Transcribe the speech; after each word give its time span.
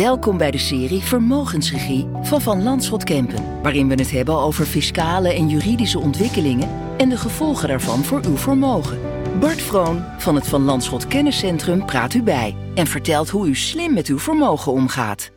Welkom 0.00 0.38
bij 0.38 0.50
de 0.50 0.58
serie 0.58 1.00
Vermogensregie 1.00 2.08
van 2.22 2.40
Van 2.40 2.62
Landschot 2.62 3.04
Kempen, 3.04 3.62
waarin 3.62 3.88
we 3.88 3.94
het 3.94 4.10
hebben 4.10 4.34
over 4.34 4.64
fiscale 4.64 5.34
en 5.34 5.48
juridische 5.48 5.98
ontwikkelingen 5.98 6.68
en 6.96 7.08
de 7.08 7.16
gevolgen 7.16 7.68
daarvan 7.68 8.04
voor 8.04 8.24
uw 8.24 8.36
vermogen. 8.36 8.98
Bart 9.40 9.62
Vroon 9.62 10.04
van 10.18 10.34
het 10.34 10.48
Van 10.48 10.62
Landschot 10.62 11.06
Kenniscentrum 11.06 11.86
praat 11.86 12.14
u 12.14 12.22
bij 12.22 12.56
en 12.74 12.86
vertelt 12.86 13.28
hoe 13.28 13.48
u 13.48 13.54
slim 13.54 13.94
met 13.94 14.06
uw 14.06 14.18
vermogen 14.18 14.72
omgaat. 14.72 15.30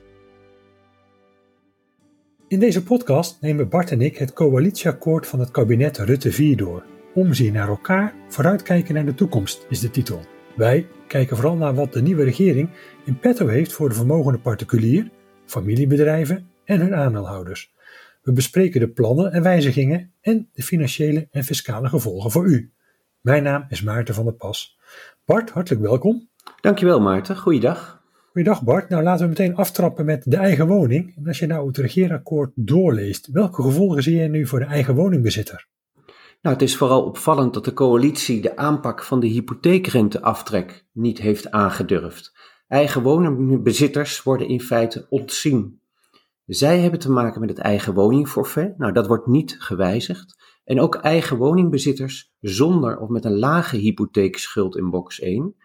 In 2.48 2.60
deze 2.60 2.84
podcast 2.84 3.38
nemen 3.42 3.70
Bart 3.70 3.92
en 3.92 4.02
ik 4.02 4.18
het 4.18 4.34
coalitieakkoord 4.34 5.28
van 5.28 5.40
het 5.40 5.52
kabinet 5.52 5.98
Rutte 5.98 6.32
4 6.32 6.58
door. 6.58 6.84
Omzien 7.14 7.54
naar 7.54 7.68
elkaar, 7.68 8.14
vooruitkijken 8.28 8.94
naar 8.94 9.06
de 9.06 9.16
toekomst 9.16 9.66
is 9.70 9.80
de 9.80 9.90
titel. 9.90 10.22
Wij 10.56 10.88
kijken 11.14 11.38
vooral 11.38 11.56
naar 11.56 11.74
wat 11.74 11.94
de 11.94 12.02
nieuwe 12.02 12.24
regering 12.24 12.70
in 13.06 13.20
petto 13.20 13.48
heeft 13.48 13.74
voor 13.74 13.90
de 13.90 13.96
vermogende 13.96 14.40
particulier, 14.40 15.10
familiebedrijven 15.46 16.48
en 16.66 16.80
hun 16.80 16.96
aandeelhouders. 16.96 17.74
We 18.22 18.32
bespreken 18.32 18.80
de 18.80 18.88
plannen 18.88 19.32
en 19.32 19.44
wijzigingen 19.44 20.12
en 20.22 20.50
de 20.54 20.64
financiële 20.64 21.28
en 21.32 21.44
fiscale 21.44 21.90
gevolgen 21.90 22.32
voor 22.32 22.46
u. 22.46 22.74
Mijn 23.22 23.44
naam 23.44 23.66
is 23.70 23.82
Maarten 23.82 24.14
van 24.14 24.24
der 24.24 24.34
Pas. 24.34 24.80
Bart, 25.26 25.50
hartelijk 25.50 25.82
welkom. 25.82 26.30
Dankjewel 26.62 27.02
Maarten, 27.02 27.38
goeiedag. 27.38 28.04
Goeiedag 28.32 28.64
Bart. 28.64 28.90
Nou 28.90 29.04
laten 29.04 29.24
we 29.24 29.30
meteen 29.30 29.56
aftrappen 29.56 30.06
met 30.06 30.24
de 30.26 30.38
eigen 30.38 30.68
woning. 30.68 31.16
En 31.18 31.28
als 31.28 31.40
je 31.40 31.48
nou 31.48 31.68
het 31.68 31.78
regeerakkoord 31.78 32.52
doorleest, 32.56 33.28
welke 33.32 33.62
gevolgen 33.62 34.04
zie 34.04 34.16
je 34.16 34.28
nu 34.28 34.48
voor 34.48 34.60
de 34.60 34.66
eigen 34.66 34.96
woningbezitter? 34.96 35.68
Nou, 36.44 36.56
het 36.56 36.64
is 36.64 36.78
vooral 36.78 37.04
opvallend 37.04 37.54
dat 37.54 37.66
de 37.66 37.74
coalitie 37.74 38.42
de 38.42 38.58
aanpak 38.58 39.04
van 39.04 39.20
de 39.20 39.28
hypotheekrenteaftrek 39.28 40.86
niet 40.92 41.18
heeft 41.18 41.52
aangedurfd. 41.52 42.38
Eigen 42.68 43.02
woningbezitters 43.02 44.24
worden 44.24 44.48
in 44.48 44.62
feite 44.62 45.06
ontzien. 45.10 45.82
Zij 46.46 46.80
hebben 46.80 47.00
te 47.00 47.12
maken 47.12 47.40
met 47.40 47.50
het 47.50 47.58
eigen 47.58 47.94
woningforfait. 47.94 48.78
Nou, 48.78 48.92
dat 48.92 49.08
wordt 49.08 49.28
niet 49.28 49.56
gewijzigd. 49.60 50.36
En 50.64 50.80
ook 50.80 50.96
eigen 50.96 51.38
woningbezitters 51.38 52.34
zonder 52.40 52.98
of 52.98 53.10
met 53.10 53.26
een 53.26 53.40
lage 53.40 53.78
hypotheekschuld 53.78 54.78
in 54.78 54.90
box 54.90 55.20
1 55.20 55.56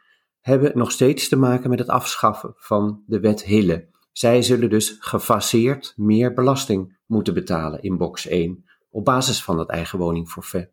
hebben 0.41 0.78
nog 0.78 0.91
steeds 0.91 1.28
te 1.28 1.36
maken 1.36 1.70
met 1.70 1.78
het 1.78 1.88
afschaffen 1.88 2.53
van 2.56 3.03
de 3.06 3.20
wet 3.20 3.44
Hille. 3.44 3.88
Zij 4.12 4.42
zullen 4.42 4.70
dus 4.70 4.97
gefaseerd 4.98 5.92
meer 5.97 6.34
belasting 6.34 6.98
moeten 7.06 7.34
betalen 7.34 7.83
in 7.83 7.97
box 7.97 8.27
1 8.27 8.67
op 8.98 9.04
basis 9.04 9.42
van 9.42 9.58
het 9.58 9.68
eigen 9.68 9.98
woningforfait. 9.98 10.70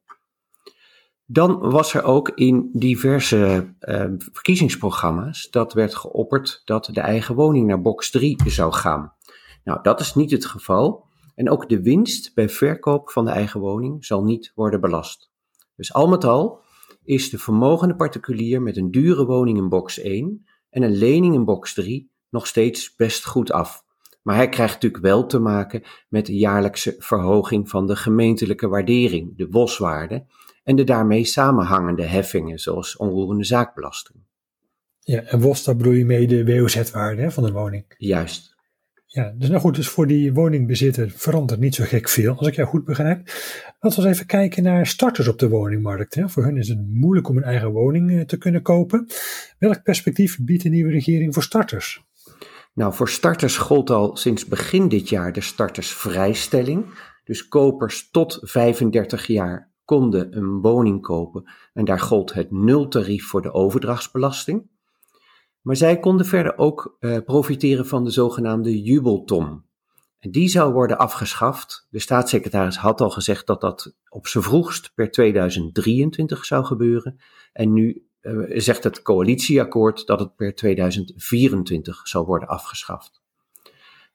Dan 1.25 1.59
was 1.59 1.93
er 1.93 2.03
ook 2.03 2.29
in 2.29 2.69
diverse 2.73 3.73
uh, 3.81 4.05
verkiezingsprogramma's 4.17 5.49
dat 5.49 5.73
werd 5.73 5.95
geopperd 5.95 6.61
dat 6.63 6.89
de 6.91 6.99
eigen 6.99 7.35
woning 7.35 7.67
naar 7.67 7.81
box 7.81 8.11
3 8.11 8.41
zou 8.45 8.73
gaan. 8.73 9.13
Nou, 9.63 9.79
dat 9.81 9.99
is 9.99 10.15
niet 10.15 10.31
het 10.31 10.45
geval. 10.45 11.05
En 11.35 11.49
ook 11.49 11.69
de 11.69 11.81
winst 11.81 12.33
bij 12.33 12.49
verkoop 12.49 13.09
van 13.09 13.25
de 13.25 13.31
eigen 13.31 13.59
woning 13.59 14.05
zal 14.05 14.23
niet 14.23 14.51
worden 14.55 14.81
belast. 14.81 15.31
Dus 15.75 15.93
al 15.93 16.07
met 16.07 16.23
al 16.23 16.61
is 17.03 17.29
de 17.29 17.37
vermogende 17.37 17.95
particulier 17.95 18.61
met 18.61 18.77
een 18.77 18.91
dure 18.91 19.25
woning 19.25 19.57
in 19.57 19.69
box 19.69 19.99
1 19.99 20.45
en 20.69 20.83
een 20.83 20.95
lening 20.97 21.33
in 21.33 21.45
box 21.45 21.73
3 21.73 22.11
nog 22.29 22.47
steeds 22.47 22.95
best 22.95 23.25
goed 23.25 23.51
af. 23.51 23.84
Maar 24.25 24.35
hij 24.35 24.49
krijgt 24.49 24.73
natuurlijk 24.73 25.03
wel 25.03 25.25
te 25.25 25.39
maken 25.39 25.83
met 26.09 26.25
de 26.25 26.37
jaarlijkse 26.37 26.95
verhoging 26.97 27.69
van 27.69 27.87
de 27.87 27.95
gemeentelijke 27.95 28.67
waardering, 28.67 29.37
de 29.37 29.47
WOS-waarde, 29.49 30.25
en 30.63 30.75
de 30.75 30.83
daarmee 30.83 31.25
samenhangende 31.25 32.03
heffingen, 32.03 32.59
zoals 32.59 32.97
onroerende 32.97 33.43
zaakbelasting. 33.43 34.19
Ja, 34.99 35.21
en 35.21 35.39
WOS, 35.39 35.63
daar 35.63 35.75
bedoel 35.75 35.93
je 35.93 36.05
mee 36.05 36.27
de 36.27 36.45
WOZ-waarde 36.45 37.31
van 37.31 37.43
de 37.43 37.51
woning? 37.51 37.85
Juist. 37.97 38.55
Ja, 39.05 39.33
dus 39.37 39.49
nou 39.49 39.61
goed, 39.61 39.75
dus 39.75 39.87
voor 39.87 40.07
die 40.07 40.33
woningbezitter 40.33 41.09
verandert 41.09 41.59
niet 41.59 41.75
zo 41.75 41.83
gek 41.83 42.09
veel, 42.09 42.37
als 42.37 42.47
ik 42.47 42.55
jou 42.55 42.67
goed 42.67 42.85
begrijp. 42.85 43.17
Laten 43.79 44.01
we 44.01 44.07
eens 44.07 44.15
even 44.15 44.27
kijken 44.27 44.63
naar 44.63 44.87
starters 44.87 45.27
op 45.27 45.39
de 45.39 45.49
woningmarkt. 45.49 46.15
Hè. 46.15 46.29
Voor 46.29 46.43
hun 46.43 46.57
is 46.57 46.67
het 46.67 46.87
moeilijk 46.87 47.29
om 47.29 47.37
een 47.37 47.43
eigen 47.43 47.71
woning 47.71 48.11
eh, 48.11 48.21
te 48.21 48.37
kunnen 48.37 48.61
kopen. 48.61 49.07
Welk 49.59 49.83
perspectief 49.83 50.39
biedt 50.41 50.63
de 50.63 50.69
nieuwe 50.69 50.91
regering 50.91 51.33
voor 51.33 51.43
starters? 51.43 52.04
Nou, 52.75 52.93
voor 52.93 53.09
starters 53.09 53.57
gold 53.57 53.89
al 53.89 54.17
sinds 54.17 54.45
begin 54.45 54.87
dit 54.87 55.09
jaar 55.09 55.33
de 55.33 55.41
startersvrijstelling. 55.41 56.85
Dus 57.23 57.47
kopers 57.47 58.09
tot 58.11 58.39
35 58.41 59.27
jaar 59.27 59.71
konden 59.85 60.37
een 60.37 60.61
woning 60.61 61.01
kopen 61.01 61.51
en 61.73 61.85
daar 61.85 61.99
gold 61.99 62.33
het 62.33 62.51
nultarief 62.51 63.27
voor 63.27 63.41
de 63.41 63.53
overdrachtsbelasting. 63.53 64.69
Maar 65.61 65.75
zij 65.75 65.99
konden 65.99 66.25
verder 66.25 66.57
ook 66.57 66.97
uh, 66.99 67.17
profiteren 67.25 67.87
van 67.87 68.03
de 68.03 68.09
zogenaamde 68.09 68.81
jubelton. 68.81 69.63
En 70.19 70.31
die 70.31 70.47
zou 70.47 70.73
worden 70.73 70.97
afgeschaft. 70.97 71.87
De 71.89 71.99
staatssecretaris 71.99 72.77
had 72.77 73.01
al 73.01 73.09
gezegd 73.09 73.47
dat 73.47 73.61
dat 73.61 73.95
op 74.09 74.27
z'n 74.27 74.39
vroegst 74.39 74.91
per 74.95 75.11
2023 75.11 76.45
zou 76.45 76.65
gebeuren. 76.65 77.19
En 77.53 77.73
nu 77.73 78.07
zegt 78.47 78.83
het 78.83 79.01
coalitieakkoord 79.01 80.05
dat 80.05 80.19
het 80.19 80.35
per 80.35 80.55
2024 80.55 82.07
zal 82.07 82.25
worden 82.25 82.47
afgeschaft. 82.47 83.21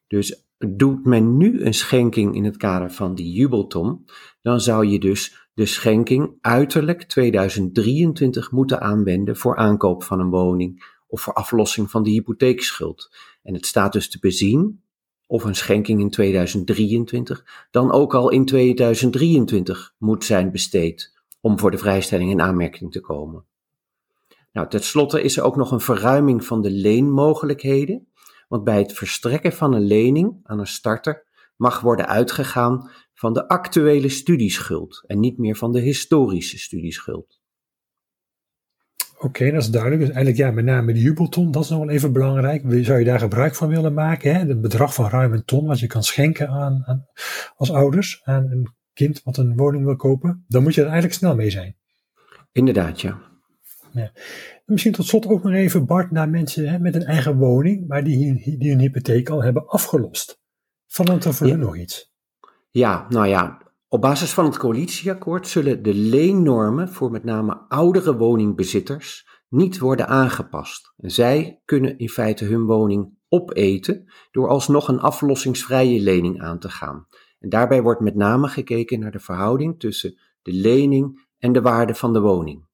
Dus 0.06 0.44
doet 0.58 1.04
men 1.04 1.36
nu 1.36 1.64
een 1.64 1.74
schenking 1.74 2.34
in 2.34 2.44
het 2.44 2.56
kader 2.56 2.92
van 2.92 3.14
die 3.14 3.32
jubelton, 3.32 4.04
dan 4.42 4.60
zou 4.60 4.86
je 4.86 4.98
dus 4.98 5.48
de 5.54 5.66
schenking 5.66 6.38
uiterlijk 6.40 7.02
2023 7.02 8.50
moeten 8.50 8.80
aanwenden 8.80 9.36
voor 9.36 9.56
aankoop 9.56 10.02
van 10.02 10.20
een 10.20 10.30
woning 10.30 10.98
of 11.06 11.20
voor 11.20 11.32
aflossing 11.32 11.90
van 11.90 12.02
de 12.02 12.10
hypotheekschuld. 12.10 13.16
En 13.42 13.54
het 13.54 13.66
staat 13.66 13.92
dus 13.92 14.10
te 14.10 14.18
bezien 14.18 14.82
of 15.26 15.44
een 15.44 15.54
schenking 15.54 16.00
in 16.00 16.10
2023 16.10 17.68
dan 17.70 17.92
ook 17.92 18.14
al 18.14 18.30
in 18.30 18.44
2023 18.44 19.94
moet 19.98 20.24
zijn 20.24 20.50
besteed 20.50 21.12
om 21.40 21.58
voor 21.58 21.70
de 21.70 21.78
vrijstelling 21.78 22.30
in 22.30 22.40
aanmerking 22.40 22.92
te 22.92 23.00
komen. 23.00 23.44
Nou, 24.52 24.68
tenslotte 24.68 25.22
is 25.22 25.36
er 25.36 25.42
ook 25.42 25.56
nog 25.56 25.70
een 25.70 25.80
verruiming 25.80 26.44
van 26.44 26.62
de 26.62 26.70
leenmogelijkheden, 26.70 28.08
want 28.48 28.64
bij 28.64 28.78
het 28.78 28.92
verstrekken 28.92 29.52
van 29.52 29.74
een 29.74 29.84
lening 29.84 30.40
aan 30.42 30.58
een 30.58 30.66
starter 30.66 31.28
mag 31.56 31.80
worden 31.80 32.06
uitgegaan 32.06 32.90
van 33.14 33.32
de 33.32 33.48
actuele 33.48 34.08
studieschuld 34.08 35.04
en 35.06 35.20
niet 35.20 35.38
meer 35.38 35.56
van 35.56 35.72
de 35.72 35.80
historische 35.80 36.58
studieschuld. 36.58 37.40
Oké, 39.18 39.50
dat 39.50 39.62
is 39.62 39.70
duidelijk. 39.70 40.00
Dus 40.00 40.10
eigenlijk 40.10 40.44
ja, 40.44 40.50
met 40.50 40.64
name 40.64 40.92
de 40.92 41.00
jubelton, 41.00 41.50
dat 41.50 41.62
is 41.62 41.68
nog 41.68 41.78
wel 41.78 41.88
even 41.88 42.12
belangrijk. 42.12 42.64
Zou 42.84 42.98
je 42.98 43.04
daar 43.04 43.18
gebruik 43.18 43.54
van 43.54 43.68
willen 43.68 43.94
maken? 43.94 44.34
Hè? 44.34 44.38
Het 44.38 44.60
bedrag 44.60 44.94
van 44.94 45.08
ruim 45.08 45.32
een 45.32 45.44
ton 45.44 45.66
wat 45.66 45.80
je 45.80 45.86
kan 45.86 46.02
schenken 46.02 46.48
aan, 46.48 46.82
aan, 46.86 47.06
als 47.56 47.70
ouders 47.72 48.20
aan 48.24 48.50
een 48.50 48.74
kind 48.92 49.22
wat 49.22 49.36
een 49.36 49.56
woning 49.56 49.84
wil 49.84 49.96
kopen. 49.96 50.44
Dan 50.48 50.62
moet 50.62 50.74
je 50.74 50.80
er 50.80 50.86
eigenlijk 50.86 51.16
snel 51.16 51.34
mee 51.34 51.50
zijn. 51.50 51.76
Inderdaad, 52.52 53.00
ja. 53.00 53.29
Ja. 53.92 54.12
Misschien 54.64 54.92
tot 54.92 55.06
slot 55.06 55.26
ook 55.26 55.42
nog 55.42 55.52
even, 55.52 55.86
Bart, 55.86 56.10
naar 56.10 56.28
mensen 56.28 56.68
hè, 56.68 56.78
met 56.78 56.94
een 56.94 57.04
eigen 57.04 57.36
woning, 57.36 57.88
maar 57.88 58.04
die, 58.04 58.58
die 58.58 58.70
hun 58.70 58.80
hypotheek 58.80 59.28
al 59.28 59.42
hebben 59.42 59.66
afgelost. 59.66 60.40
Verandert 60.86 61.24
er 61.24 61.34
voor 61.34 61.46
ja. 61.46 61.52
hun 61.52 61.62
nog 61.62 61.76
iets? 61.76 62.12
Ja, 62.70 63.06
nou 63.08 63.26
ja, 63.26 63.62
op 63.88 64.00
basis 64.00 64.32
van 64.32 64.44
het 64.44 64.56
coalitieakkoord 64.56 65.48
zullen 65.48 65.82
de 65.82 65.94
leennormen 65.94 66.88
voor 66.88 67.10
met 67.10 67.24
name 67.24 67.64
oudere 67.68 68.16
woningbezitters 68.16 69.28
niet 69.48 69.78
worden 69.78 70.08
aangepast. 70.08 70.94
En 70.96 71.10
zij 71.10 71.60
kunnen 71.64 71.98
in 71.98 72.08
feite 72.08 72.44
hun 72.44 72.64
woning 72.64 73.18
opeten 73.28 74.12
door 74.30 74.48
alsnog 74.48 74.88
een 74.88 75.00
aflossingsvrije 75.00 76.00
lening 76.00 76.42
aan 76.42 76.58
te 76.58 76.68
gaan. 76.68 77.06
En 77.38 77.48
daarbij 77.48 77.82
wordt 77.82 78.00
met 78.00 78.14
name 78.14 78.48
gekeken 78.48 79.00
naar 79.00 79.10
de 79.10 79.20
verhouding 79.20 79.80
tussen 79.80 80.18
de 80.42 80.52
lening 80.52 81.28
en 81.38 81.52
de 81.52 81.60
waarde 81.60 81.94
van 81.94 82.12
de 82.12 82.20
woning. 82.20 82.68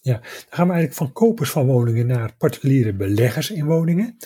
Ja, 0.00 0.12
dan 0.12 0.22
gaan 0.50 0.66
we 0.66 0.72
eigenlijk 0.72 0.94
van 0.94 1.12
kopers 1.12 1.50
van 1.50 1.66
woningen 1.66 2.06
naar 2.06 2.36
particuliere 2.36 2.94
beleggers 2.94 3.50
in 3.50 3.66
woningen. 3.66 4.16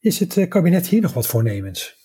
Is 0.00 0.18
het 0.18 0.36
eh, 0.36 0.48
kabinet 0.48 0.86
hier 0.86 1.00
nog 1.00 1.12
wat 1.12 1.26
voornemens? 1.26 1.96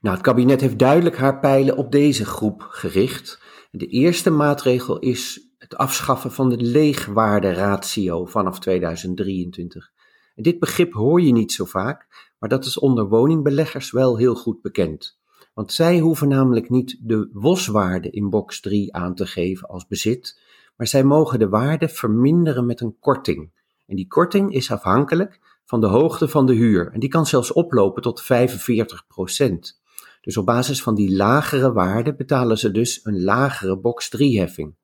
Nou, 0.00 0.14
het 0.14 0.24
kabinet 0.24 0.60
heeft 0.60 0.78
duidelijk 0.78 1.16
haar 1.16 1.38
pijlen 1.38 1.76
op 1.76 1.92
deze 1.92 2.24
groep 2.24 2.66
gericht. 2.68 3.40
De 3.70 3.86
eerste 3.86 4.30
maatregel 4.30 4.98
is 4.98 5.50
het 5.58 5.76
afschaffen 5.76 6.32
van 6.32 6.48
de 6.48 6.56
leegwaarderatio 6.56 8.24
vanaf 8.24 8.58
2023. 8.58 9.90
En 10.34 10.42
dit 10.42 10.58
begrip 10.58 10.92
hoor 10.92 11.22
je 11.22 11.32
niet 11.32 11.52
zo 11.52 11.64
vaak, 11.64 12.06
maar 12.38 12.48
dat 12.48 12.64
is 12.64 12.78
onder 12.78 13.08
woningbeleggers 13.08 13.90
wel 13.90 14.16
heel 14.16 14.34
goed 14.34 14.62
bekend. 14.62 15.18
Want 15.54 15.72
zij 15.72 15.98
hoeven 15.98 16.28
namelijk 16.28 16.70
niet 16.70 16.98
de 17.00 17.28
WOS-waarde 17.32 18.10
in 18.10 18.30
box 18.30 18.60
3 18.60 18.94
aan 18.94 19.14
te 19.14 19.26
geven 19.26 19.68
als 19.68 19.86
bezit, 19.86 20.40
maar 20.76 20.86
zij 20.86 21.04
mogen 21.04 21.38
de 21.38 21.48
waarde 21.48 21.88
verminderen 21.88 22.66
met 22.66 22.80
een 22.80 22.96
korting. 23.00 23.50
En 23.86 23.96
die 23.96 24.06
korting 24.06 24.52
is 24.54 24.70
afhankelijk 24.70 25.40
van 25.64 25.80
de 25.80 25.86
hoogte 25.86 26.28
van 26.28 26.46
de 26.46 26.54
huur. 26.54 26.92
En 26.92 27.00
die 27.00 27.08
kan 27.08 27.26
zelfs 27.26 27.52
oplopen 27.52 28.02
tot 28.02 28.22
45 28.22 29.06
procent. 29.06 29.80
Dus 30.20 30.36
op 30.36 30.46
basis 30.46 30.82
van 30.82 30.94
die 30.94 31.16
lagere 31.16 31.72
waarde 31.72 32.14
betalen 32.14 32.58
ze 32.58 32.70
dus 32.70 33.00
een 33.04 33.22
lagere 33.22 33.78
box 33.78 34.08
3 34.08 34.38
heffing. 34.38 34.74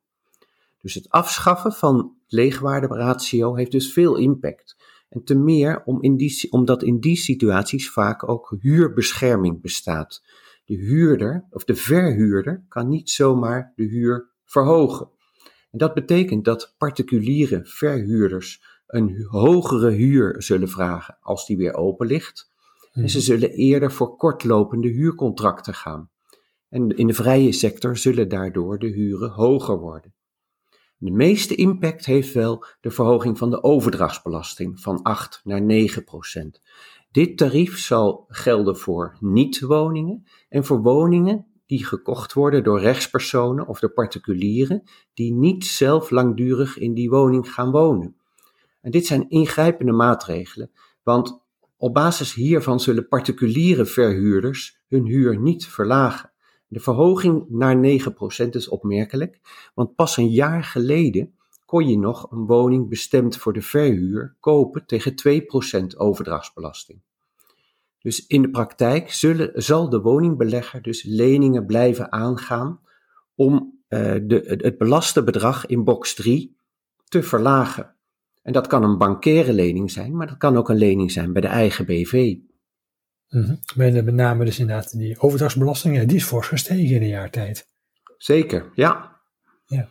Dus 0.78 0.94
het 0.94 1.10
afschaffen 1.10 1.72
van 1.72 2.16
leegwaarderatio 2.26 3.54
heeft 3.54 3.72
dus 3.72 3.92
veel 3.92 4.16
impact. 4.16 4.76
En 5.08 5.24
te 5.24 5.34
meer 5.34 5.82
om 5.84 6.00
omdat 6.50 6.82
in 6.82 7.00
die 7.00 7.16
situaties 7.16 7.90
vaak 7.90 8.28
ook 8.28 8.56
huurbescherming 8.60 9.60
bestaat. 9.60 10.22
De 10.64 10.74
huurder 10.74 11.46
of 11.50 11.64
de 11.64 11.74
verhuurder 11.74 12.64
kan 12.68 12.88
niet 12.88 13.10
zomaar 13.10 13.72
de 13.76 13.84
huur 13.84 14.30
verhogen. 14.44 15.08
En 15.72 15.78
dat 15.78 15.94
betekent 15.94 16.44
dat 16.44 16.74
particuliere 16.78 17.60
verhuurders 17.64 18.62
een 18.86 19.26
hogere 19.28 19.90
huur 19.90 20.42
zullen 20.42 20.68
vragen 20.68 21.18
als 21.20 21.46
die 21.46 21.56
weer 21.56 21.74
open 21.74 22.06
ligt. 22.06 22.50
En 22.92 23.10
ze 23.10 23.16
mhm. 23.16 23.26
zullen 23.26 23.50
eerder 23.50 23.92
voor 23.92 24.16
kortlopende 24.16 24.88
huurcontracten 24.88 25.74
gaan. 25.74 26.10
En 26.68 26.88
in 26.96 27.06
de 27.06 27.14
vrije 27.14 27.52
sector 27.52 27.96
zullen 27.96 28.28
daardoor 28.28 28.78
de 28.78 28.86
huren 28.86 29.30
hoger 29.30 29.78
worden. 29.78 30.14
De 30.96 31.10
meeste 31.10 31.54
impact 31.54 32.06
heeft 32.06 32.32
wel 32.32 32.64
de 32.80 32.90
verhoging 32.90 33.38
van 33.38 33.50
de 33.50 33.62
overdrachtsbelasting 33.62 34.80
van 34.80 35.02
8 35.02 35.40
naar 35.44 35.62
9 35.62 36.04
procent. 36.04 36.60
Dit 37.10 37.36
tarief 37.38 37.78
zal 37.78 38.24
gelden 38.28 38.76
voor 38.76 39.16
niet-woningen 39.20 40.26
en 40.48 40.64
voor 40.64 40.82
woningen 40.82 41.46
die 41.72 41.84
gekocht 41.84 42.32
worden 42.32 42.64
door 42.64 42.80
rechtspersonen 42.80 43.66
of 43.66 43.78
door 43.78 43.90
particulieren 43.90 44.82
die 45.14 45.32
niet 45.32 45.66
zelf 45.66 46.10
langdurig 46.10 46.78
in 46.78 46.94
die 46.94 47.10
woning 47.10 47.52
gaan 47.52 47.70
wonen. 47.70 48.16
En 48.80 48.90
dit 48.90 49.06
zijn 49.06 49.30
ingrijpende 49.30 49.92
maatregelen, 49.92 50.70
want 51.02 51.40
op 51.76 51.94
basis 51.94 52.34
hiervan 52.34 52.80
zullen 52.80 53.08
particuliere 53.08 53.86
verhuurders 53.86 54.82
hun 54.88 55.06
huur 55.06 55.40
niet 55.40 55.66
verlagen. 55.66 56.30
De 56.68 56.80
verhoging 56.80 57.44
naar 57.48 57.76
9% 58.46 58.48
is 58.50 58.68
opmerkelijk, 58.68 59.40
want 59.74 59.94
pas 59.94 60.16
een 60.16 60.30
jaar 60.30 60.64
geleden 60.64 61.34
kon 61.66 61.88
je 61.88 61.98
nog 61.98 62.30
een 62.30 62.46
woning 62.46 62.88
bestemd 62.88 63.36
voor 63.36 63.52
de 63.52 63.62
verhuur 63.62 64.36
kopen 64.40 64.86
tegen 64.86 65.14
2% 65.92 65.96
overdrachtsbelasting. 65.96 67.00
Dus 68.02 68.26
in 68.26 68.42
de 68.42 68.50
praktijk 68.50 69.12
zullen, 69.12 69.62
zal 69.62 69.88
de 69.88 70.00
woningbelegger 70.00 70.82
dus 70.82 71.02
leningen 71.02 71.66
blijven 71.66 72.12
aangaan 72.12 72.80
om 73.34 73.80
uh, 73.88 74.14
de, 74.22 74.58
het 74.62 74.78
belaste 74.78 75.24
bedrag 75.24 75.66
in 75.66 75.84
box 75.84 76.14
3 76.14 76.56
te 77.04 77.22
verlagen. 77.22 77.94
En 78.42 78.52
dat 78.52 78.66
kan 78.66 78.82
een 78.82 78.98
bankaire 78.98 79.52
lening 79.52 79.90
zijn, 79.90 80.16
maar 80.16 80.26
dat 80.26 80.36
kan 80.36 80.56
ook 80.56 80.68
een 80.68 80.76
lening 80.76 81.10
zijn 81.10 81.32
bij 81.32 81.42
de 81.42 81.48
eigen 81.48 81.86
BV. 81.86 82.36
Mm 83.28 83.60
met, 83.74 84.04
met 84.04 84.14
name 84.14 84.44
dus 84.44 84.58
inderdaad 84.58 84.98
die 84.98 85.20
overdrachtsbelasting, 85.20 86.06
die 86.06 86.16
is 86.16 86.24
fors 86.24 86.48
gestegen 86.48 86.94
in 86.94 87.02
een 87.02 87.08
jaar 87.08 87.30
tijd. 87.30 87.68
Zeker, 88.18 88.70
ja. 88.74 89.20
ja. 89.66 89.88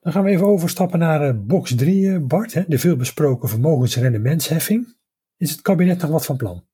Dan 0.00 0.12
gaan 0.12 0.24
we 0.24 0.30
even 0.30 0.46
overstappen 0.46 0.98
naar 0.98 1.28
uh, 1.28 1.40
box 1.46 1.74
3, 1.74 2.04
uh, 2.04 2.18
Bart, 2.26 2.54
hè, 2.54 2.64
de 2.66 2.78
veelbesproken 2.78 3.48
vermogensrendementsheffing. 3.48 4.96
Is 5.36 5.50
het 5.50 5.60
kabinet 5.60 6.00
nog 6.00 6.10
wat 6.10 6.26
van 6.26 6.36
plan? 6.36 6.64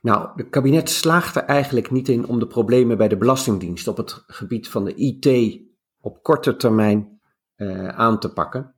Nou, 0.00 0.28
het 0.36 0.48
kabinet 0.48 0.90
slaagt 0.90 1.36
er 1.36 1.42
eigenlijk 1.42 1.90
niet 1.90 2.08
in 2.08 2.26
om 2.26 2.38
de 2.38 2.46
problemen 2.46 2.96
bij 2.96 3.08
de 3.08 3.16
Belastingdienst 3.16 3.88
op 3.88 3.96
het 3.96 4.22
gebied 4.26 4.68
van 4.68 4.84
de 4.84 4.94
IT 4.94 5.60
op 6.00 6.22
korte 6.22 6.56
termijn 6.56 7.20
uh, 7.56 7.88
aan 7.88 8.20
te 8.20 8.32
pakken. 8.32 8.74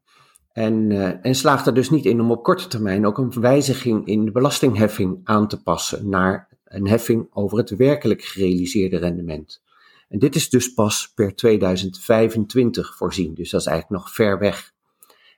En, 0.52 0.90
uh, 0.90 1.26
en 1.26 1.34
slaagt 1.34 1.66
er 1.66 1.74
dus 1.74 1.90
niet 1.90 2.04
in 2.04 2.20
om 2.20 2.30
op 2.30 2.42
korte 2.42 2.68
termijn 2.68 3.06
ook 3.06 3.18
een 3.18 3.40
wijziging 3.40 4.06
in 4.06 4.24
de 4.24 4.30
belastingheffing 4.30 5.20
aan 5.24 5.48
te 5.48 5.62
passen 5.62 6.08
naar 6.08 6.48
een 6.64 6.88
heffing 6.88 7.26
over 7.30 7.58
het 7.58 7.70
werkelijk 7.70 8.22
gerealiseerde 8.22 8.96
rendement. 8.96 9.62
En 10.08 10.18
dit 10.18 10.34
is 10.34 10.50
dus 10.50 10.74
pas 10.74 11.12
per 11.14 11.34
2025 11.34 12.96
voorzien, 12.96 13.34
dus 13.34 13.50
dat 13.50 13.60
is 13.60 13.66
eigenlijk 13.66 14.02
nog 14.02 14.14
ver 14.14 14.38
weg. 14.38 14.72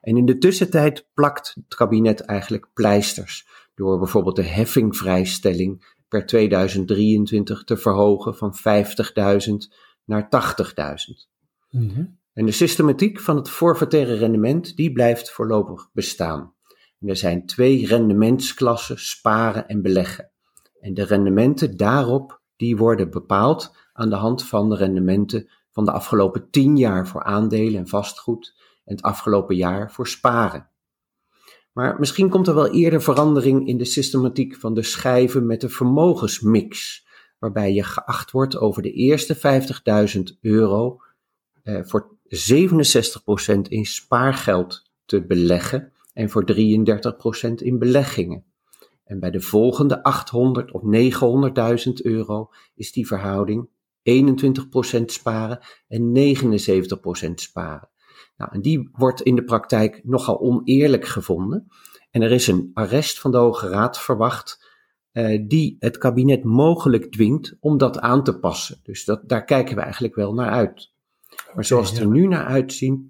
En 0.00 0.16
in 0.16 0.26
de 0.26 0.38
tussentijd 0.38 1.06
plakt 1.14 1.54
het 1.54 1.74
kabinet 1.74 2.20
eigenlijk 2.20 2.68
pleisters 2.74 3.46
door 3.74 3.98
bijvoorbeeld 3.98 4.36
de 4.36 4.42
heffingvrijstelling 4.42 5.94
per 6.08 6.26
2023 6.26 7.64
te 7.64 7.76
verhogen 7.76 8.36
van 8.36 8.54
50.000 8.54 9.52
naar 10.04 10.28
80.000. 11.10 11.30
Mm 11.70 12.20
En 12.32 12.46
de 12.46 12.52
systematiek 12.52 13.20
van 13.20 13.36
het 13.36 13.50
forfaitaire 13.50 14.14
rendement 14.14 14.76
die 14.76 14.92
blijft 14.92 15.30
voorlopig 15.30 15.90
bestaan. 15.92 16.54
En 17.00 17.08
er 17.08 17.16
zijn 17.16 17.46
twee 17.46 17.86
rendementsklassen, 17.86 18.98
sparen 18.98 19.68
en 19.68 19.82
beleggen. 19.82 20.30
En 20.80 20.94
de 20.94 21.04
rendementen 21.04 21.76
daarop 21.76 22.40
die 22.56 22.76
worden 22.76 23.10
bepaald 23.10 23.76
aan 23.92 24.10
de 24.10 24.16
hand 24.16 24.44
van 24.44 24.68
de 24.68 24.76
rendementen 24.76 25.50
van 25.70 25.84
de 25.84 25.92
afgelopen 25.92 26.50
10 26.50 26.76
jaar 26.76 27.08
voor 27.08 27.22
aandelen 27.22 27.78
en 27.78 27.88
vastgoed 27.88 28.54
en 28.84 28.94
het 28.94 29.04
afgelopen 29.04 29.56
jaar 29.56 29.92
voor 29.92 30.08
sparen. 30.08 30.70
Maar 31.72 31.98
misschien 31.98 32.28
komt 32.28 32.48
er 32.48 32.54
wel 32.54 32.70
eerder 32.70 33.02
verandering 33.02 33.68
in 33.68 33.78
de 33.78 33.84
systematiek 33.84 34.56
van 34.56 34.74
de 34.74 34.82
schijven 34.82 35.46
met 35.46 35.60
de 35.60 35.68
vermogensmix, 35.68 37.04
waarbij 37.38 37.72
je 37.72 37.82
geacht 37.82 38.30
wordt 38.30 38.56
over 38.56 38.82
de 38.82 38.92
eerste 38.92 39.36
50.000 40.16 40.22
euro 40.40 41.00
eh, 41.62 41.80
voor 41.82 42.16
67% 42.24 43.60
in 43.68 43.86
spaargeld 43.86 44.90
te 45.04 45.26
beleggen 45.26 45.92
en 46.12 46.30
voor 46.30 46.44
33% 46.44 47.54
in 47.54 47.78
beleggingen. 47.78 48.44
En 49.04 49.20
bij 49.20 49.30
de 49.30 49.40
volgende 49.40 50.02
800 50.02 50.72
of 50.72 50.82
900.000 51.86 51.92
euro 52.02 52.50
is 52.74 52.92
die 52.92 53.06
verhouding 53.06 53.68
21% 54.02 55.04
sparen 55.04 55.58
en 55.88 56.36
79% 57.28 57.34
sparen. 57.34 57.88
Nou, 58.36 58.50
en 58.52 58.60
die 58.60 58.88
wordt 58.92 59.22
in 59.22 59.34
de 59.34 59.44
praktijk 59.44 60.00
nogal 60.04 60.40
oneerlijk 60.40 61.06
gevonden. 61.06 61.66
En 62.10 62.22
er 62.22 62.30
is 62.30 62.46
een 62.46 62.70
arrest 62.74 63.20
van 63.20 63.30
de 63.30 63.36
Hoge 63.36 63.68
Raad 63.68 64.00
verwacht, 64.00 64.70
uh, 65.12 65.44
die 65.48 65.76
het 65.78 65.98
kabinet 65.98 66.44
mogelijk 66.44 67.12
dwingt 67.12 67.56
om 67.60 67.78
dat 67.78 67.98
aan 67.98 68.24
te 68.24 68.38
passen. 68.38 68.80
Dus 68.82 69.04
dat, 69.04 69.28
daar 69.28 69.44
kijken 69.44 69.74
we 69.74 69.80
eigenlijk 69.80 70.14
wel 70.14 70.34
naar 70.34 70.50
uit. 70.50 70.92
Maar 71.54 71.64
zoals 71.64 71.90
het 71.90 71.98
er 71.98 72.06
nu 72.06 72.26
naar 72.26 72.44
uitziet, 72.44 73.00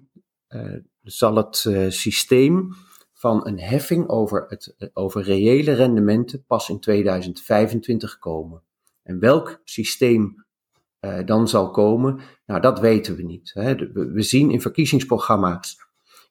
uh, 0.49 0.75
zal 1.01 1.35
het 1.35 1.65
uh, 1.67 1.89
systeem 1.89 2.69
van 3.13 3.47
een 3.47 3.59
heffing 3.59 4.09
over, 4.09 4.45
het, 4.47 4.89
over 4.93 5.23
reële 5.23 5.71
rendementen 5.71 6.45
pas 6.45 6.69
in 6.69 6.79
2025 6.79 8.17
komen. 8.17 8.61
En 9.03 9.19
welk 9.19 9.61
systeem 9.63 10.42
uh, 11.05 11.19
dan 11.25 11.47
zal 11.47 11.71
komen, 11.71 12.19
nou 12.45 12.61
dat 12.61 12.79
weten 12.79 13.15
we 13.15 13.23
niet. 13.23 13.51
Hè. 13.53 13.75
We 13.93 14.21
zien 14.21 14.51
in 14.51 14.61
verkiezingsprogramma's 14.61 15.77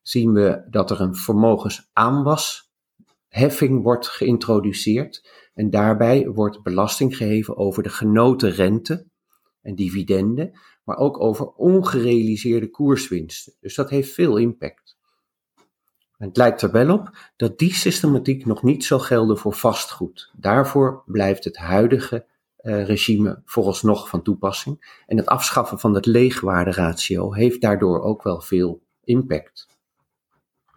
zien 0.02 0.32
we 0.32 0.66
dat 0.70 0.90
er 0.90 1.00
een 1.00 1.14
vermogensaanwasheffing 1.14 3.82
wordt 3.82 4.08
geïntroduceerd. 4.08 5.30
En 5.54 5.70
daarbij 5.70 6.28
wordt 6.28 6.62
belasting 6.62 7.16
geheven 7.16 7.56
over 7.56 7.82
de 7.82 7.88
genoten 7.88 8.50
rente 8.50 9.06
en 9.62 9.74
dividenden, 9.74 10.58
maar 10.84 10.96
ook 10.96 11.20
over 11.20 11.46
ongerealiseerde 11.46 12.70
koerswinsten. 12.70 13.52
Dus 13.60 13.74
dat 13.74 13.90
heeft 13.90 14.12
veel 14.12 14.36
impact. 14.36 14.96
Het 16.16 16.36
lijkt 16.36 16.62
er 16.62 16.70
wel 16.70 16.92
op 16.92 17.16
dat 17.36 17.58
die 17.58 17.74
systematiek 17.74 18.46
nog 18.46 18.62
niet 18.62 18.84
zal 18.84 18.98
gelden 18.98 19.38
voor 19.38 19.54
vastgoed. 19.54 20.30
Daarvoor 20.36 21.02
blijft 21.06 21.44
het 21.44 21.56
huidige 21.56 22.26
regime 22.62 23.42
vooralsnog 23.44 24.08
van 24.08 24.22
toepassing. 24.22 25.02
En 25.06 25.16
het 25.16 25.26
afschaffen 25.26 25.78
van 25.78 25.94
het 25.94 26.06
leegwaarderatio 26.06 27.32
heeft 27.32 27.60
daardoor 27.60 28.02
ook 28.02 28.22
wel 28.22 28.40
veel 28.40 28.82
impact. 29.04 29.66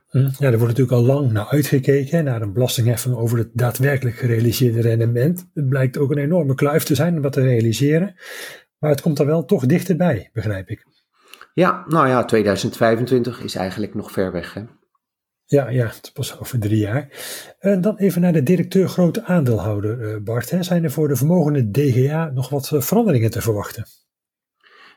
Hm, 0.10 0.30
ja, 0.38 0.52
er 0.52 0.60
wordt 0.60 0.78
natuurlijk 0.78 0.92
al 0.92 1.16
lang 1.16 1.32
naar 1.32 1.48
uitgekeken, 1.48 2.24
naar 2.24 2.42
een 2.42 2.54
belastingheffing 2.54 3.16
over 3.16 3.38
het 3.38 3.50
daadwerkelijk 3.54 4.16
gerealiseerde 4.16 4.82
rendement. 4.82 5.50
Het 5.54 5.70
blijkt 5.70 5.98
ook 5.98 6.12
een 6.12 6.18
enorme 6.18 6.56
kluif 6.56 6.84
te 6.84 6.96
zijn 6.96 7.16
om 7.16 7.22
dat 7.22 7.34
te 7.34 7.42
realiseren. 7.42 8.16
Maar 8.80 8.90
het 8.90 9.02
komt 9.02 9.20
er 9.20 9.26
wel 9.26 9.46
toch 9.46 9.66
dichterbij, 9.66 10.30
begrijp 10.34 10.70
ik. 10.70 10.86
Ja, 11.54 11.86
nou 11.88 12.08
ja, 12.08 12.26
2025 12.26 13.44
is 13.44 13.56
eigenlijk 13.56 13.94
nog 13.94 14.12
ver 14.12 14.32
weg. 14.32 14.54
Hè? 14.54 14.64
Ja, 15.48 15.70
ja, 15.70 15.86
het 15.86 16.12
pas 16.14 16.40
over 16.40 16.60
drie 16.60 16.80
jaar. 16.80 17.10
En 17.60 17.82
dan 17.82 17.98
even 17.98 18.22
naar 18.22 18.34
de 18.34 18.44
directeur 18.44 18.90
grote 18.90 19.24
aandeelhouder, 19.24 20.02
eh, 20.02 20.22
Bart. 20.24 20.50
Hè. 20.50 20.64
Zijn 20.64 20.84
er 20.84 20.92
voor 20.92 21.08
de 21.08 21.16
vermogende 21.16 21.72
DGA 21.72 22.30
nog 22.34 22.50
wat 22.50 22.72
eh, 22.72 22.82
veranderingen 22.82 23.32
te 23.32 23.42
verwachten? 23.42 23.86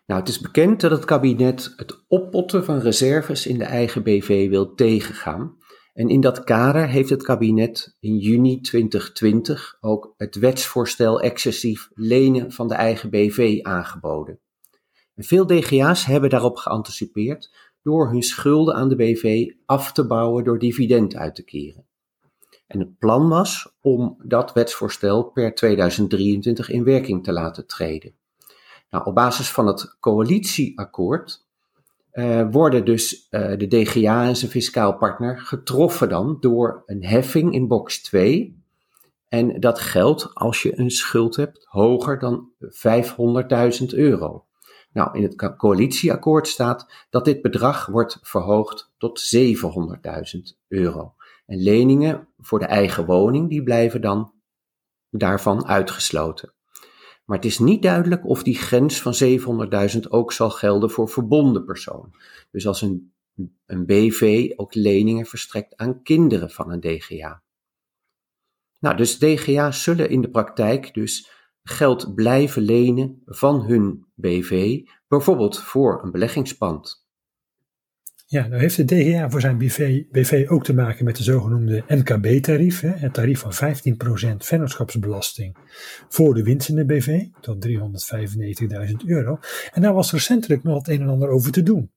Nou, 0.06 0.20
het 0.20 0.28
is 0.28 0.40
bekend 0.40 0.80
dat 0.80 0.90
het 0.90 1.04
kabinet 1.04 1.72
het 1.76 2.04
oppotten 2.08 2.64
van 2.64 2.78
reserves 2.78 3.46
in 3.46 3.58
de 3.58 3.64
eigen 3.64 4.02
BV 4.02 4.48
wil 4.48 4.74
tegengaan. 4.74 5.56
En 5.92 6.08
in 6.08 6.20
dat 6.20 6.44
kader 6.44 6.88
heeft 6.88 7.10
het 7.10 7.22
kabinet 7.22 7.96
in 8.00 8.18
juni 8.18 8.60
2020 8.60 9.76
ook 9.80 10.14
het 10.16 10.34
wetsvoorstel 10.34 11.20
excessief 11.20 11.88
lenen 11.94 12.52
van 12.52 12.68
de 12.68 12.74
eigen 12.74 13.10
BV 13.10 13.58
aangeboden. 13.62 14.40
En 15.14 15.24
veel 15.24 15.46
DGA's 15.46 16.04
hebben 16.04 16.30
daarop 16.30 16.56
geanticipeerd 16.56 17.67
door 17.82 18.10
hun 18.10 18.22
schulden 18.22 18.74
aan 18.74 18.88
de 18.88 18.96
BV 18.96 19.52
af 19.66 19.92
te 19.92 20.06
bouwen 20.06 20.44
door 20.44 20.58
dividend 20.58 21.16
uit 21.16 21.34
te 21.34 21.44
keren. 21.44 21.86
En 22.66 22.78
het 22.78 22.98
plan 22.98 23.28
was 23.28 23.76
om 23.80 24.16
dat 24.24 24.52
wetsvoorstel 24.52 25.24
per 25.24 25.54
2023 25.54 26.70
in 26.70 26.84
werking 26.84 27.24
te 27.24 27.32
laten 27.32 27.66
treden. 27.66 28.14
Nou, 28.90 29.04
op 29.04 29.14
basis 29.14 29.50
van 29.50 29.66
het 29.66 29.96
coalitieakkoord 30.00 31.46
uh, 32.12 32.46
worden 32.50 32.84
dus 32.84 33.28
uh, 33.30 33.56
de 33.56 33.66
DGA 33.66 34.26
en 34.26 34.36
zijn 34.36 34.50
fiscaal 34.50 34.96
partner 34.96 35.38
getroffen 35.38 36.08
dan 36.08 36.36
door 36.40 36.82
een 36.86 37.04
heffing 37.04 37.52
in 37.52 37.68
box 37.68 38.02
2. 38.02 38.62
En 39.28 39.60
dat 39.60 39.78
geldt 39.80 40.34
als 40.34 40.62
je 40.62 40.78
een 40.78 40.90
schuld 40.90 41.36
hebt 41.36 41.66
hoger 41.68 42.18
dan 42.18 42.50
500.000 43.80 43.86
euro. 43.86 44.47
Nou, 44.92 45.16
in 45.16 45.22
het 45.22 45.56
coalitieakkoord 45.56 46.48
staat 46.48 47.06
dat 47.10 47.24
dit 47.24 47.42
bedrag 47.42 47.86
wordt 47.86 48.18
verhoogd 48.22 48.92
tot 48.98 49.34
700.000 49.36 50.40
euro. 50.68 51.14
En 51.46 51.62
leningen 51.62 52.28
voor 52.38 52.58
de 52.58 52.66
eigen 52.66 53.06
woning, 53.06 53.48
die 53.48 53.62
blijven 53.62 54.00
dan 54.00 54.32
daarvan 55.10 55.66
uitgesloten. 55.66 56.52
Maar 57.24 57.36
het 57.36 57.46
is 57.46 57.58
niet 57.58 57.82
duidelijk 57.82 58.26
of 58.26 58.42
die 58.42 58.56
grens 58.56 59.02
van 59.02 59.14
700.000 59.94 60.00
ook 60.08 60.32
zal 60.32 60.50
gelden 60.50 60.90
voor 60.90 61.08
verbonden 61.08 61.64
personen. 61.64 62.12
Dus 62.50 62.66
als 62.66 62.82
een, 62.82 63.12
een 63.66 63.86
BV 63.86 64.52
ook 64.56 64.74
leningen 64.74 65.26
verstrekt 65.26 65.76
aan 65.76 66.02
kinderen 66.02 66.50
van 66.50 66.70
een 66.70 66.80
DGA. 66.80 67.42
Nou, 68.78 68.96
dus 68.96 69.18
DGA's 69.18 69.82
zullen 69.82 70.10
in 70.10 70.20
de 70.20 70.30
praktijk 70.30 70.94
dus 70.94 71.30
geld 71.68 72.14
blijven 72.14 72.62
lenen 72.62 73.22
van 73.26 73.60
hun 73.60 74.06
BV, 74.14 74.80
bijvoorbeeld 75.08 75.58
voor 75.58 76.00
een 76.02 76.10
beleggingspand. 76.10 77.06
Ja, 78.26 78.46
nou 78.46 78.60
heeft 78.60 78.76
de 78.76 78.84
DGA 78.84 79.30
voor 79.30 79.40
zijn 79.40 79.58
BV, 79.58 80.02
BV 80.10 80.46
ook 80.48 80.64
te 80.64 80.74
maken 80.74 81.04
met 81.04 81.16
de 81.16 81.22
zogenoemde 81.22 81.84
MKB-tarief, 81.88 82.80
het 82.80 83.14
tarief 83.14 83.40
van 83.40 83.76
15% 84.32 84.36
vennootschapsbelasting 84.36 85.56
voor 86.08 86.34
de 86.34 86.42
winst 86.42 86.68
in 86.68 86.74
de 86.74 86.84
BV, 86.84 87.24
tot 87.40 87.66
395.000 87.66 88.94
euro. 89.06 89.38
En 89.72 89.82
daar 89.82 89.94
was 89.94 90.12
recentelijk 90.12 90.62
nog 90.62 90.76
het 90.76 90.88
een 90.88 91.00
en 91.00 91.08
ander 91.08 91.28
over 91.28 91.52
te 91.52 91.62
doen. 91.62 91.90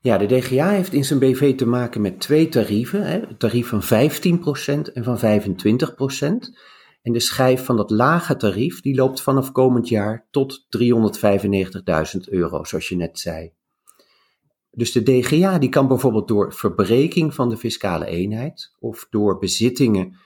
Ja, 0.00 0.18
de 0.18 0.26
DGA 0.26 0.70
heeft 0.70 0.92
in 0.92 1.04
zijn 1.04 1.18
BV 1.18 1.54
te 1.56 1.66
maken 1.66 2.00
met 2.00 2.20
twee 2.20 2.48
tarieven, 2.48 3.06
hè, 3.06 3.20
het 3.20 3.38
tarief 3.38 3.68
van 3.68 3.82
15% 3.82 4.92
en 4.92 5.04
van 5.04 5.18
25%. 5.18 6.58
En 7.04 7.12
de 7.12 7.20
schijf 7.20 7.64
van 7.64 7.76
dat 7.76 7.90
lage 7.90 8.36
tarief, 8.36 8.80
die 8.80 8.94
loopt 8.94 9.20
vanaf 9.20 9.52
komend 9.52 9.88
jaar 9.88 10.26
tot 10.30 10.66
395.000 12.14 12.20
euro, 12.24 12.64
zoals 12.64 12.88
je 12.88 12.96
net 12.96 13.18
zei. 13.18 13.52
Dus 14.70 14.92
de 14.92 15.02
DGA 15.02 15.58
die 15.58 15.68
kan 15.68 15.88
bijvoorbeeld 15.88 16.28
door 16.28 16.52
verbreking 16.52 17.34
van 17.34 17.48
de 17.48 17.56
fiscale 17.56 18.06
eenheid 18.06 18.74
of 18.78 19.06
door 19.10 19.38
bezittingen 19.38 20.16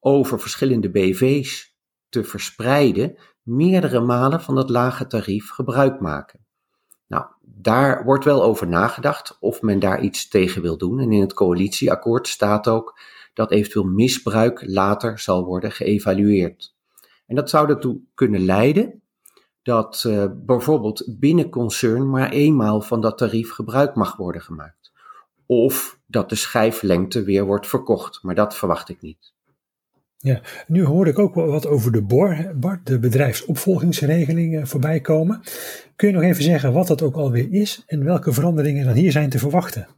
over 0.00 0.40
verschillende 0.40 0.90
BV's 0.90 1.76
te 2.08 2.24
verspreiden, 2.24 3.16
meerdere 3.42 4.00
malen 4.00 4.40
van 4.40 4.54
dat 4.54 4.70
lage 4.70 5.06
tarief 5.06 5.50
gebruik 5.50 6.00
maken. 6.00 6.46
Nou, 7.06 7.24
daar 7.40 8.04
wordt 8.04 8.24
wel 8.24 8.42
over 8.42 8.68
nagedacht 8.68 9.36
of 9.40 9.62
men 9.62 9.78
daar 9.78 10.00
iets 10.00 10.28
tegen 10.28 10.62
wil 10.62 10.78
doen. 10.78 11.00
En 11.00 11.12
in 11.12 11.20
het 11.20 11.32
coalitieakkoord 11.32 12.28
staat 12.28 12.68
ook 12.68 12.98
dat 13.40 13.50
eventueel 13.50 13.84
misbruik 13.84 14.62
later 14.66 15.18
zal 15.18 15.44
worden 15.44 15.72
geëvalueerd. 15.72 16.74
En 17.26 17.36
dat 17.36 17.50
zou 17.50 17.68
ertoe 17.68 18.00
kunnen 18.14 18.44
leiden 18.44 19.02
dat 19.62 20.04
uh, 20.06 20.24
bijvoorbeeld 20.34 21.04
binnen 21.18 21.48
concern 21.48 22.10
maar 22.10 22.30
eenmaal 22.30 22.80
van 22.80 23.00
dat 23.00 23.18
tarief 23.18 23.50
gebruik 23.50 23.94
mag 23.94 24.16
worden 24.16 24.42
gemaakt. 24.42 24.92
Of 25.46 25.98
dat 26.06 26.28
de 26.28 26.34
schijflengte 26.34 27.22
weer 27.22 27.44
wordt 27.44 27.66
verkocht, 27.66 28.22
maar 28.22 28.34
dat 28.34 28.56
verwacht 28.56 28.88
ik 28.88 29.00
niet. 29.00 29.32
Ja, 30.16 30.40
nu 30.66 30.84
hoor 30.84 31.06
ik 31.06 31.18
ook 31.18 31.34
wat 31.34 31.66
over 31.66 31.92
de 31.92 32.02
BOR, 32.02 32.52
de 32.84 32.98
bedrijfsopvolgingsregeling, 32.98 34.68
voorbij 34.68 35.00
komen. 35.00 35.40
Kun 35.96 36.08
je 36.08 36.14
nog 36.14 36.22
even 36.22 36.42
zeggen 36.42 36.72
wat 36.72 36.86
dat 36.86 37.02
ook 37.02 37.16
alweer 37.16 37.52
is 37.52 37.82
en 37.86 38.04
welke 38.04 38.32
veranderingen 38.32 38.84
dan 38.84 38.94
hier 38.94 39.12
zijn 39.12 39.30
te 39.30 39.38
verwachten? 39.38 39.88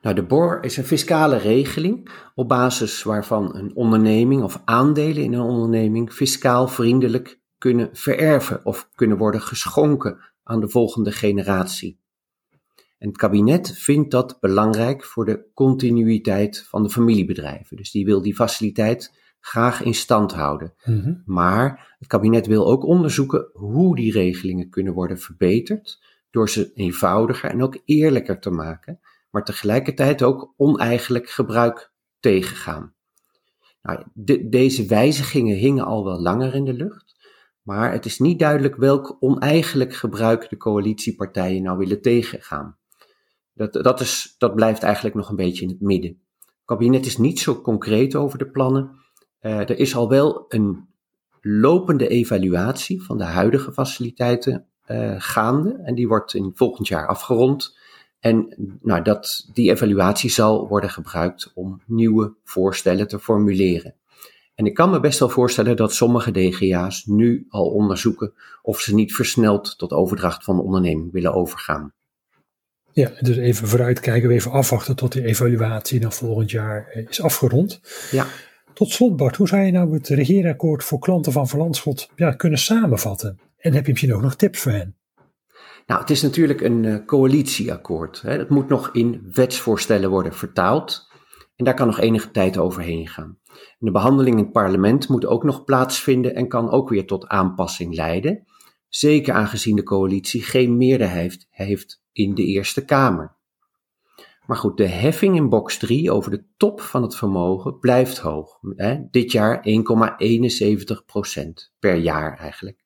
Nou, 0.00 0.14
de 0.14 0.22
BOR 0.22 0.58
is 0.62 0.76
een 0.76 0.84
fiscale 0.84 1.36
regeling 1.36 2.10
op 2.34 2.48
basis 2.48 3.02
waarvan 3.02 3.56
een 3.56 3.74
onderneming 3.74 4.42
of 4.42 4.62
aandelen 4.64 5.22
in 5.22 5.32
een 5.32 5.40
onderneming 5.40 6.12
fiscaal 6.12 6.68
vriendelijk 6.68 7.40
kunnen 7.58 7.88
vererven 7.92 8.64
of 8.64 8.88
kunnen 8.94 9.18
worden 9.18 9.40
geschonken 9.40 10.18
aan 10.42 10.60
de 10.60 10.68
volgende 10.68 11.12
generatie. 11.12 12.00
En 12.98 13.08
het 13.08 13.16
kabinet 13.16 13.78
vindt 13.78 14.10
dat 14.10 14.40
belangrijk 14.40 15.04
voor 15.04 15.24
de 15.24 15.50
continuïteit 15.54 16.66
van 16.68 16.82
de 16.82 16.90
familiebedrijven. 16.90 17.76
Dus 17.76 17.90
die 17.90 18.04
wil 18.04 18.22
die 18.22 18.34
faciliteit 18.34 19.14
graag 19.40 19.82
in 19.82 19.94
stand 19.94 20.32
houden. 20.32 20.74
Mhm. 20.84 21.14
Maar 21.24 21.96
het 21.98 22.08
kabinet 22.08 22.46
wil 22.46 22.66
ook 22.66 22.84
onderzoeken 22.84 23.48
hoe 23.52 23.96
die 23.96 24.12
regelingen 24.12 24.70
kunnen 24.70 24.92
worden 24.92 25.18
verbeterd 25.18 26.02
door 26.30 26.48
ze 26.48 26.72
eenvoudiger 26.74 27.50
en 27.50 27.62
ook 27.62 27.78
eerlijker 27.84 28.40
te 28.40 28.50
maken, 28.50 29.00
maar 29.36 29.44
tegelijkertijd 29.44 30.22
ook 30.22 30.54
oneigenlijk 30.56 31.28
gebruik 31.28 31.92
tegengaan. 32.20 32.94
Nou, 33.82 34.04
de, 34.14 34.48
deze 34.48 34.86
wijzigingen 34.86 35.56
hingen 35.56 35.84
al 35.84 36.04
wel 36.04 36.20
langer 36.20 36.54
in 36.54 36.64
de 36.64 36.72
lucht. 36.72 37.14
Maar 37.62 37.92
het 37.92 38.04
is 38.04 38.18
niet 38.18 38.38
duidelijk 38.38 38.76
welk 38.76 39.16
oneigenlijk 39.20 39.94
gebruik 39.94 40.48
de 40.48 40.56
coalitiepartijen 40.56 41.62
nou 41.62 41.78
willen 41.78 42.02
tegengaan. 42.02 42.78
Dat, 43.52 43.72
dat, 43.72 44.00
is, 44.00 44.34
dat 44.38 44.54
blijft 44.54 44.82
eigenlijk 44.82 45.14
nog 45.14 45.28
een 45.28 45.36
beetje 45.36 45.62
in 45.62 45.70
het 45.70 45.80
midden. 45.80 46.22
Het 46.38 46.64
kabinet 46.64 47.06
is 47.06 47.16
niet 47.16 47.38
zo 47.38 47.60
concreet 47.60 48.14
over 48.14 48.38
de 48.38 48.50
plannen. 48.50 48.90
Uh, 49.40 49.58
er 49.58 49.78
is 49.78 49.96
al 49.96 50.08
wel 50.08 50.44
een 50.48 50.88
lopende 51.40 52.08
evaluatie 52.08 53.02
van 53.02 53.18
de 53.18 53.24
huidige 53.24 53.72
faciliteiten 53.72 54.66
uh, 54.86 55.14
gaande. 55.18 55.80
En 55.84 55.94
die 55.94 56.08
wordt 56.08 56.34
in 56.34 56.50
volgend 56.54 56.88
jaar 56.88 57.06
afgerond. 57.06 57.78
En 58.26 58.54
nou, 58.82 59.02
dat, 59.02 59.48
die 59.52 59.70
evaluatie 59.70 60.30
zal 60.30 60.68
worden 60.68 60.90
gebruikt 60.90 61.50
om 61.54 61.80
nieuwe 61.84 62.34
voorstellen 62.44 63.08
te 63.08 63.18
formuleren. 63.18 63.94
En 64.54 64.66
ik 64.66 64.74
kan 64.74 64.90
me 64.90 65.00
best 65.00 65.18
wel 65.18 65.28
voorstellen 65.28 65.76
dat 65.76 65.94
sommige 65.94 66.30
DGA's 66.30 67.04
nu 67.04 67.46
al 67.48 67.70
onderzoeken 67.70 68.32
of 68.62 68.80
ze 68.80 68.94
niet 68.94 69.14
versneld 69.14 69.78
tot 69.78 69.92
overdracht 69.92 70.44
van 70.44 70.56
de 70.56 70.62
onderneming 70.62 71.12
willen 71.12 71.34
overgaan. 71.34 71.92
Ja, 72.92 73.10
dus 73.20 73.36
even 73.36 73.68
vooruitkijken, 73.68 74.30
even 74.30 74.50
afwachten 74.50 74.96
tot 74.96 75.12
die 75.12 75.24
evaluatie 75.24 76.00
dan 76.00 76.12
volgend 76.12 76.50
jaar 76.50 76.86
eh, 76.86 77.06
is 77.08 77.22
afgerond. 77.22 77.80
Ja. 78.10 78.26
Tot 78.72 78.90
slot 78.90 79.16
Bart, 79.16 79.36
hoe 79.36 79.48
zou 79.48 79.62
je 79.62 79.72
nou 79.72 79.94
het 79.94 80.08
regeerakkoord 80.08 80.84
voor 80.84 80.98
klanten 80.98 81.32
van 81.32 81.48
Verlandschot 81.48 82.08
ja, 82.16 82.32
kunnen 82.32 82.58
samenvatten? 82.58 83.38
En 83.58 83.72
heb 83.72 83.84
je 83.84 83.90
misschien 83.90 84.14
ook 84.14 84.22
nog 84.22 84.36
tips 84.36 84.58
voor 84.58 84.72
hen? 84.72 84.96
Nou, 85.86 86.00
het 86.00 86.10
is 86.10 86.22
natuurlijk 86.22 86.60
een 86.60 86.82
uh, 86.82 87.04
coalitieakkoord. 87.04 88.22
Het 88.22 88.48
moet 88.48 88.68
nog 88.68 88.90
in 88.92 89.30
wetsvoorstellen 89.32 90.10
worden 90.10 90.34
vertaald. 90.34 91.08
En 91.56 91.64
daar 91.64 91.74
kan 91.74 91.86
nog 91.86 92.00
enige 92.00 92.30
tijd 92.30 92.58
overheen 92.58 93.08
gaan. 93.08 93.38
de 93.78 93.90
behandeling 93.90 94.36
in 94.36 94.42
het 94.42 94.52
parlement 94.52 95.08
moet 95.08 95.26
ook 95.26 95.44
nog 95.44 95.64
plaatsvinden 95.64 96.34
en 96.34 96.48
kan 96.48 96.70
ook 96.70 96.88
weer 96.88 97.06
tot 97.06 97.26
aanpassing 97.26 97.94
leiden. 97.94 98.44
Zeker 98.88 99.34
aangezien 99.34 99.76
de 99.76 99.82
coalitie 99.82 100.42
geen 100.42 100.76
meerderheid 100.76 101.46
heeft 101.50 102.02
in 102.12 102.34
de 102.34 102.44
Eerste 102.44 102.84
Kamer. 102.84 103.36
Maar 104.46 104.56
goed, 104.56 104.76
de 104.76 104.86
heffing 104.86 105.36
in 105.36 105.48
box 105.48 105.78
3 105.78 106.10
over 106.10 106.30
de 106.30 106.44
top 106.56 106.80
van 106.80 107.02
het 107.02 107.16
vermogen 107.16 107.78
blijft 107.78 108.18
hoog. 108.18 108.58
Dit 109.10 109.32
jaar 109.32 109.64
1,71% 109.68 109.72
per 111.78 111.94
jaar 111.94 112.38
eigenlijk. 112.38 112.85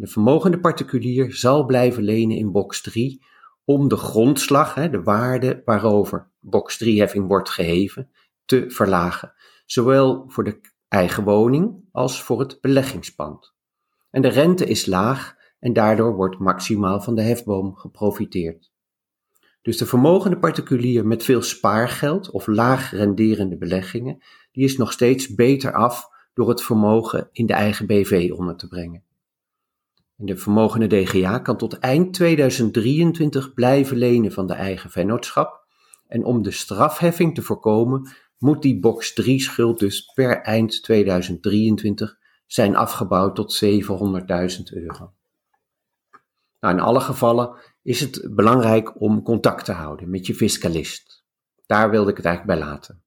De 0.00 0.06
vermogende 0.06 0.60
particulier 0.60 1.34
zal 1.34 1.64
blijven 1.64 2.02
lenen 2.02 2.36
in 2.36 2.52
box 2.52 2.82
3 2.82 3.24
om 3.64 3.88
de 3.88 3.96
grondslag, 3.96 4.74
hè, 4.74 4.90
de 4.90 5.02
waarde 5.02 5.62
waarover 5.64 6.30
box 6.38 6.78
3 6.78 7.00
heffing 7.00 7.26
wordt 7.26 7.48
geheven, 7.48 8.10
te 8.44 8.64
verlagen. 8.68 9.32
Zowel 9.66 10.24
voor 10.26 10.44
de 10.44 10.60
eigen 10.88 11.24
woning 11.24 11.84
als 11.92 12.22
voor 12.22 12.40
het 12.40 12.60
beleggingspand. 12.60 13.54
En 14.10 14.22
de 14.22 14.28
rente 14.28 14.66
is 14.66 14.86
laag 14.86 15.36
en 15.58 15.72
daardoor 15.72 16.14
wordt 16.14 16.38
maximaal 16.38 17.00
van 17.00 17.14
de 17.14 17.22
hefboom 17.22 17.74
geprofiteerd. 17.74 18.72
Dus 19.62 19.76
de 19.76 19.86
vermogende 19.86 20.38
particulier 20.38 21.06
met 21.06 21.24
veel 21.24 21.42
spaargeld 21.42 22.30
of 22.30 22.46
laag 22.46 22.90
renderende 22.90 23.56
beleggingen, 23.56 24.22
die 24.52 24.64
is 24.64 24.76
nog 24.76 24.92
steeds 24.92 25.34
beter 25.34 25.72
af 25.72 26.08
door 26.34 26.48
het 26.48 26.62
vermogen 26.62 27.28
in 27.32 27.46
de 27.46 27.54
eigen 27.54 27.86
BV 27.86 28.30
onder 28.36 28.56
te 28.56 28.68
brengen. 28.68 29.08
De 30.22 30.36
vermogende 30.36 30.86
DGA 30.86 31.38
kan 31.38 31.56
tot 31.56 31.78
eind 31.78 32.14
2023 32.14 33.54
blijven 33.54 33.96
lenen 33.96 34.32
van 34.32 34.46
de 34.46 34.52
eigen 34.52 34.90
vennootschap. 34.90 35.66
En 36.06 36.24
om 36.24 36.42
de 36.42 36.50
strafheffing 36.50 37.34
te 37.34 37.42
voorkomen, 37.42 38.10
moet 38.38 38.62
die 38.62 38.80
box 38.80 39.12
3 39.12 39.40
schuld 39.40 39.78
dus 39.78 40.12
per 40.14 40.40
eind 40.42 40.82
2023 40.82 42.16
zijn 42.46 42.76
afgebouwd 42.76 43.34
tot 43.34 43.64
700.000 43.64 44.62
euro. 44.72 45.12
Nou, 46.60 46.74
in 46.74 46.80
alle 46.80 47.00
gevallen 47.00 47.56
is 47.82 48.00
het 48.00 48.28
belangrijk 48.34 49.00
om 49.00 49.22
contact 49.22 49.64
te 49.64 49.72
houden 49.72 50.10
met 50.10 50.26
je 50.26 50.34
fiscalist. 50.34 51.24
Daar 51.66 51.90
wilde 51.90 52.10
ik 52.10 52.16
het 52.16 52.26
eigenlijk 52.26 52.58
bij 52.58 52.68
laten. 52.68 52.99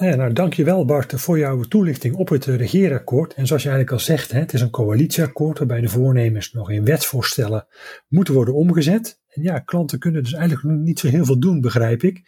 Nou, 0.00 0.12
ja, 0.12 0.18
nou, 0.18 0.32
dankjewel 0.32 0.84
Bart 0.84 1.20
voor 1.20 1.38
jouw 1.38 1.60
toelichting 1.60 2.14
op 2.14 2.28
het 2.28 2.44
regeerakkoord. 2.44 3.34
En 3.34 3.46
zoals 3.46 3.62
je 3.62 3.68
eigenlijk 3.68 4.00
al 4.00 4.06
zegt, 4.06 4.32
het 4.32 4.52
is 4.52 4.60
een 4.60 4.70
coalitieakkoord 4.70 5.58
waarbij 5.58 5.80
de 5.80 5.88
voornemens 5.88 6.52
nog 6.52 6.70
in 6.70 6.84
wetsvoorstellen 6.84 7.66
moeten 8.08 8.34
worden 8.34 8.54
omgezet. 8.54 9.20
En 9.28 9.42
ja, 9.42 9.58
klanten 9.58 9.98
kunnen 9.98 10.22
dus 10.22 10.32
eigenlijk 10.32 10.78
niet 10.78 10.98
zo 10.98 11.08
heel 11.08 11.24
veel 11.24 11.38
doen, 11.38 11.60
begrijp 11.60 12.02
ik. 12.02 12.22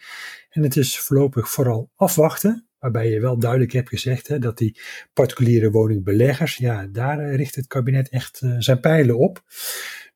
En 0.49 0.63
het 0.63 0.77
is 0.77 0.99
voorlopig 0.99 1.49
vooral 1.49 1.91
afwachten. 1.95 2.67
Waarbij 2.79 3.09
je 3.09 3.19
wel 3.19 3.37
duidelijk 3.39 3.71
hebt 3.71 3.89
gezegd 3.89 4.27
hè, 4.27 4.39
dat 4.39 4.57
die 4.57 4.79
particuliere 5.13 5.71
woningbeleggers, 5.71 6.55
ja, 6.55 6.87
daar 6.91 7.19
eh, 7.19 7.35
richt 7.35 7.55
het 7.55 7.67
kabinet 7.67 8.09
echt 8.09 8.41
uh, 8.43 8.55
zijn 8.59 8.79
pijlen 8.79 9.17
op. 9.17 9.43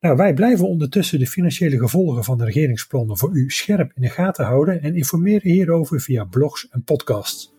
Nou, 0.00 0.16
wij 0.16 0.34
blijven 0.34 0.68
ondertussen 0.68 1.18
de 1.18 1.26
financiële 1.26 1.78
gevolgen 1.78 2.24
van 2.24 2.38
de 2.38 2.44
regeringsplannen 2.44 3.18
voor 3.18 3.30
u 3.32 3.50
scherp 3.50 3.92
in 3.94 4.02
de 4.02 4.08
gaten 4.08 4.44
houden 4.44 4.82
en 4.82 4.96
informeren 4.96 5.50
hierover 5.50 6.00
via 6.00 6.24
blogs 6.24 6.68
en 6.70 6.82
podcasts. 6.82 7.54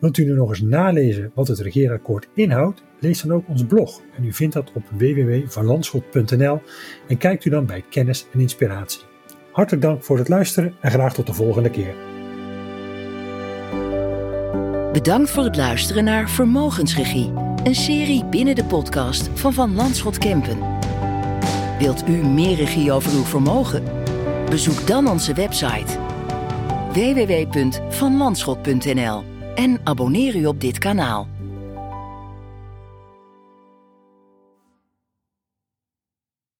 Wilt 0.00 0.16
u 0.18 0.24
nu 0.24 0.32
nog 0.32 0.48
eens 0.48 0.60
nalezen 0.60 1.30
wat 1.34 1.48
het 1.48 1.58
regeerakkoord 1.58 2.28
inhoudt? 2.34 2.82
Lees 3.00 3.22
dan 3.22 3.32
ook 3.32 3.48
ons 3.48 3.66
blog 3.66 4.02
en 4.16 4.24
u 4.24 4.32
vindt 4.32 4.54
dat 4.54 4.72
op 4.74 4.82
www.vanlandschot.nl 4.90 6.60
en 7.08 7.18
kijkt 7.18 7.44
u 7.44 7.50
dan 7.50 7.66
bij 7.66 7.84
kennis 7.90 8.26
en 8.32 8.40
inspiratie. 8.40 9.00
Hartelijk 9.52 9.82
dank 9.82 10.04
voor 10.04 10.18
het 10.18 10.28
luisteren 10.28 10.74
en 10.80 10.90
graag 10.90 11.14
tot 11.14 11.26
de 11.26 11.34
volgende 11.34 11.70
keer. 11.70 11.94
Bedankt 14.92 15.30
voor 15.30 15.44
het 15.44 15.56
luisteren 15.56 16.04
naar 16.04 16.30
Vermogensregie, 16.30 17.32
een 17.64 17.74
serie 17.74 18.24
binnen 18.24 18.54
de 18.54 18.64
podcast 18.64 19.30
van 19.34 19.52
Van 19.52 19.74
Landschot 19.74 20.18
Kempen. 20.18 20.71
Wilt 21.82 22.08
u 22.08 22.12
meer 22.12 22.56
regie 22.56 22.92
over 22.92 23.12
uw 23.12 23.24
vermogen? 23.24 23.82
Bezoek 24.48 24.86
dan 24.86 25.08
onze 25.08 25.34
website 25.34 25.98
www.vanlandschot.nl 26.92 29.24
en 29.54 29.80
abonneer 29.84 30.36
u 30.36 30.46
op 30.46 30.60
dit 30.60 30.78
kanaal. 30.78 31.28